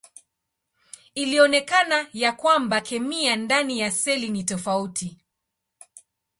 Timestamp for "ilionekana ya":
1.15-2.31